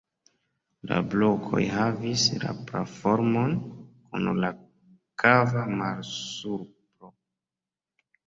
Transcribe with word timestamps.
La 0.91 0.95
blokoj 1.09 1.59
havis 1.73 2.23
la 2.43 2.53
pra-formon, 2.71 3.53
kun 4.15 4.25
la 4.45 4.51
kava 5.25 5.67
malsupro. 5.83 7.13